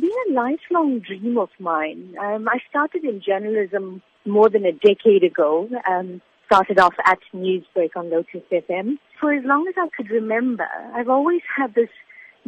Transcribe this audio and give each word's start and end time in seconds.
been 0.00 0.10
a 0.28 0.32
lifelong 0.32 1.00
dream 1.00 1.38
of 1.38 1.48
mine. 1.58 2.14
Um, 2.20 2.48
I 2.48 2.58
started 2.68 3.04
in 3.04 3.20
journalism 3.26 4.02
more 4.24 4.48
than 4.48 4.64
a 4.64 4.72
decade 4.72 5.24
ago. 5.24 5.68
Um, 5.88 6.20
started 6.46 6.78
off 6.78 6.94
at 7.04 7.18
Newsbreak 7.34 7.96
on 7.96 8.10
Lotus 8.10 8.42
FM. 8.50 8.98
For 9.20 9.32
as 9.32 9.44
long 9.44 9.66
as 9.68 9.74
I 9.76 9.88
could 9.96 10.10
remember, 10.10 10.68
I've 10.94 11.08
always 11.08 11.42
had 11.56 11.74
this 11.74 11.88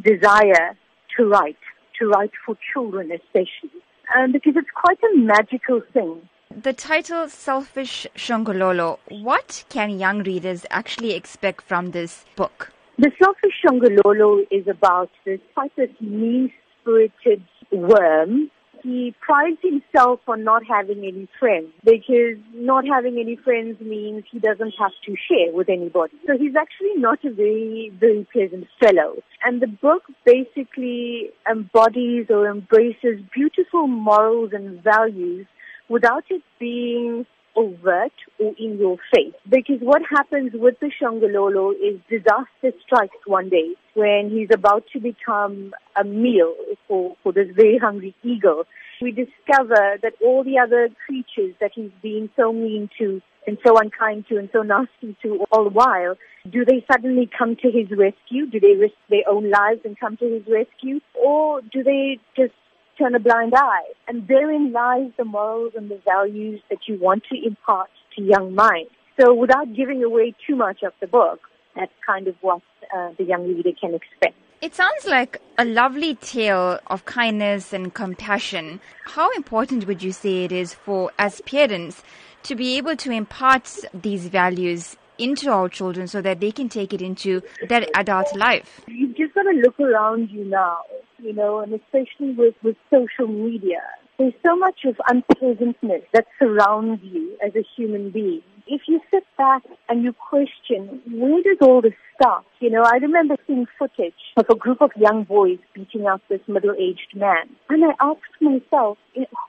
desire 0.00 0.76
to 1.16 1.24
write, 1.24 1.58
to 1.98 2.06
write 2.06 2.30
for 2.46 2.56
children 2.72 3.10
especially, 3.10 3.82
um, 4.16 4.32
because 4.32 4.54
it's 4.56 4.68
quite 4.74 4.98
a 5.02 5.18
magical 5.18 5.82
thing. 5.92 6.28
The 6.50 6.72
title 6.72 7.28
Selfish 7.28 8.06
Shongololo, 8.14 8.98
what 9.08 9.64
can 9.68 9.98
young 9.98 10.22
readers 10.22 10.64
actually 10.70 11.12
expect 11.14 11.62
from 11.62 11.90
this 11.90 12.24
book? 12.36 12.72
The 12.98 13.10
Selfish 13.22 13.54
Shongololo 13.64 14.46
is 14.50 14.66
about 14.66 15.10
this 15.24 15.40
quite 15.54 15.74
this 15.76 15.90
mean 16.00 16.52
spirited 16.88 17.44
worm. 17.72 18.50
He 18.82 19.12
prides 19.20 19.58
himself 19.60 20.20
on 20.28 20.44
not 20.44 20.62
having 20.68 20.98
any 20.98 21.28
friends 21.38 21.72
because 21.84 22.38
not 22.54 22.84
having 22.86 23.18
any 23.18 23.36
friends 23.36 23.80
means 23.80 24.22
he 24.30 24.38
doesn't 24.38 24.72
have 24.78 24.92
to 25.04 25.16
share 25.28 25.52
with 25.52 25.68
anybody. 25.68 26.14
So 26.26 26.38
he's 26.38 26.54
actually 26.54 26.94
not 26.96 27.18
a 27.24 27.32
very, 27.32 27.92
very 27.98 28.26
pleasant 28.32 28.68
fellow. 28.80 29.16
And 29.44 29.60
the 29.60 29.66
book 29.66 30.04
basically 30.24 31.30
embodies 31.50 32.26
or 32.30 32.48
embraces 32.48 33.20
beautiful 33.34 33.88
morals 33.88 34.50
and 34.52 34.82
values 34.82 35.46
without 35.88 36.24
it 36.30 36.42
being 36.60 37.26
overt 37.58 38.12
or 38.38 38.54
in 38.58 38.78
your 38.78 38.96
face. 39.12 39.34
Because 39.48 39.80
what 39.80 40.02
happens 40.08 40.52
with 40.54 40.78
the 40.80 40.90
Shongololo 41.00 41.72
is 41.72 42.00
disaster 42.08 42.78
strikes 42.86 43.16
one 43.26 43.48
day 43.48 43.74
when 43.94 44.30
he's 44.30 44.48
about 44.54 44.84
to 44.92 45.00
become 45.00 45.72
a 45.96 46.04
meal 46.04 46.54
for, 46.86 47.16
for 47.22 47.32
this 47.32 47.48
very 47.54 47.78
hungry 47.78 48.14
eagle. 48.22 48.64
We 49.02 49.10
discover 49.10 49.98
that 50.02 50.14
all 50.24 50.44
the 50.44 50.58
other 50.58 50.88
creatures 51.06 51.54
that 51.60 51.72
he's 51.74 51.90
being 52.02 52.30
so 52.36 52.52
mean 52.52 52.88
to 52.98 53.20
and 53.46 53.58
so 53.66 53.78
unkind 53.78 54.26
to 54.28 54.36
and 54.36 54.50
so 54.52 54.62
nasty 54.62 55.16
to 55.22 55.44
all 55.50 55.64
the 55.64 55.70
while, 55.70 56.16
do 56.50 56.64
they 56.64 56.84
suddenly 56.90 57.28
come 57.38 57.56
to 57.56 57.70
his 57.70 57.88
rescue? 57.90 58.46
Do 58.46 58.60
they 58.60 58.74
risk 58.78 58.94
their 59.08 59.28
own 59.28 59.50
lives 59.50 59.80
and 59.84 59.98
come 59.98 60.16
to 60.18 60.26
his 60.26 60.42
rescue? 60.46 61.00
Or 61.14 61.62
do 61.62 61.82
they 61.82 62.18
just 62.36 62.52
turn 62.98 63.14
a 63.14 63.20
blind 63.20 63.54
eye. 63.54 63.92
And 64.06 64.26
therein 64.26 64.72
lies 64.72 65.10
the 65.16 65.24
morals 65.24 65.72
and 65.76 65.90
the 65.90 66.00
values 66.04 66.60
that 66.70 66.80
you 66.86 66.98
want 66.98 67.24
to 67.30 67.46
impart 67.46 67.90
to 68.16 68.22
young 68.22 68.54
minds. 68.54 68.90
So 69.20 69.34
without 69.34 69.74
giving 69.74 70.02
away 70.02 70.34
too 70.46 70.56
much 70.56 70.82
of 70.82 70.92
the 71.00 71.06
book, 71.06 71.40
that's 71.74 71.92
kind 72.06 72.28
of 72.28 72.34
what 72.40 72.62
uh, 72.94 73.10
the 73.18 73.24
young 73.24 73.46
reader 73.46 73.70
can 73.80 73.94
expect. 73.94 74.36
It 74.60 74.74
sounds 74.74 75.06
like 75.06 75.40
a 75.56 75.64
lovely 75.64 76.16
tale 76.16 76.80
of 76.88 77.04
kindness 77.04 77.72
and 77.72 77.94
compassion. 77.94 78.80
How 79.04 79.30
important 79.32 79.86
would 79.86 80.02
you 80.02 80.12
say 80.12 80.44
it 80.44 80.52
is 80.52 80.74
for, 80.74 81.12
as 81.16 81.40
parents, 81.42 82.02
to 82.42 82.56
be 82.56 82.76
able 82.76 82.96
to 82.96 83.12
impart 83.12 83.72
these 83.94 84.26
values 84.26 84.96
into 85.18 85.50
our 85.50 85.68
children 85.68 86.06
so 86.06 86.22
that 86.22 86.40
they 86.40 86.52
can 86.52 86.68
take 86.68 86.92
it 86.92 87.02
into 87.02 87.42
their 87.68 87.86
adult 87.94 88.34
life? 88.36 88.80
You've 88.86 89.16
just 89.16 89.34
got 89.34 89.42
to 89.42 89.50
look 89.50 89.78
around 89.80 90.30
you 90.30 90.44
now 90.44 90.82
you 91.18 91.32
know, 91.32 91.60
and 91.60 91.72
especially 91.72 92.32
with, 92.34 92.54
with 92.62 92.76
social 92.90 93.26
media. 93.26 93.80
There's 94.18 94.34
so 94.44 94.56
much 94.56 94.80
of 94.84 94.96
unpleasantness 95.08 96.02
that 96.12 96.26
surrounds 96.38 97.02
you 97.04 97.36
as 97.44 97.54
a 97.54 97.64
human 97.76 98.10
being. 98.10 98.42
If 98.66 98.82
you 98.86 99.00
sit 99.10 99.24
back 99.36 99.62
and 99.88 100.02
you 100.02 100.12
question, 100.12 101.00
where 101.10 101.42
does 101.42 101.56
all 101.60 101.80
this 101.80 101.94
start? 102.20 102.44
You 102.60 102.70
know, 102.70 102.82
I 102.82 102.96
remember 102.96 103.36
seeing 103.46 103.66
footage 103.78 104.12
of 104.36 104.46
a 104.50 104.54
group 104.54 104.82
of 104.82 104.90
young 104.96 105.24
boys 105.24 105.58
beating 105.72 106.06
up 106.06 106.20
this 106.28 106.40
middle-aged 106.48 107.14
man. 107.14 107.48
And 107.70 107.84
I 107.84 107.94
asked 108.00 108.40
myself, 108.40 108.98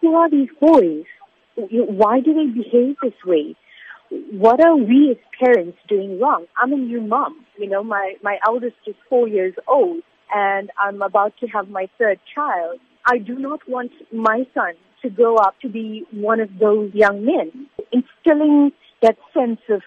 who 0.01 0.15
are 0.15 0.29
these 0.29 0.49
boys? 0.61 1.03
Why 1.55 2.21
do 2.21 2.33
they 2.33 2.45
behave 2.45 2.95
this 3.01 3.13
way? 3.25 3.55
What 4.09 4.63
are 4.63 4.75
we 4.75 5.11
as 5.11 5.17
parents 5.39 5.77
doing 5.87 6.19
wrong? 6.19 6.45
I'm 6.57 6.73
a 6.73 6.77
new 6.77 7.01
mom. 7.01 7.45
You 7.57 7.69
know, 7.69 7.83
my, 7.83 8.15
my 8.23 8.39
eldest 8.47 8.77
is 8.87 8.95
four 9.09 9.27
years 9.27 9.53
old 9.67 10.01
and 10.33 10.71
I'm 10.77 11.01
about 11.01 11.33
to 11.39 11.47
have 11.47 11.69
my 11.69 11.89
third 11.97 12.19
child, 12.33 12.79
I 13.05 13.17
do 13.17 13.35
not 13.37 13.61
want 13.67 13.91
my 14.11 14.45
son 14.53 14.73
to 15.01 15.09
grow 15.09 15.35
up 15.35 15.55
to 15.61 15.69
be 15.69 16.05
one 16.11 16.39
of 16.39 16.49
those 16.59 16.93
young 16.93 17.25
men. 17.25 17.67
Instilling 17.91 18.71
that 19.01 19.17
sense 19.33 19.61
of 19.69 19.81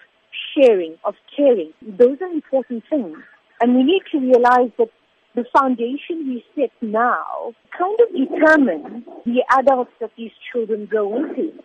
sharing, 0.55 0.97
of 1.05 1.15
caring, 1.35 1.71
those 1.81 2.17
are 2.21 2.27
important 2.27 2.83
things. 2.89 3.17
And 3.61 3.75
we 3.75 3.83
need 3.83 4.01
to 4.11 4.19
realize 4.19 4.71
that 4.77 4.89
the 5.35 5.45
foundation 5.57 6.27
we 6.27 6.43
set 6.55 6.71
now 6.81 7.53
kind 7.77 7.97
of 8.01 8.09
determines 8.13 9.05
the 9.25 9.43
adults 9.57 9.91
that 9.99 10.11
these 10.17 10.31
children 10.51 10.85
grow 10.85 11.15
into. 11.15 11.63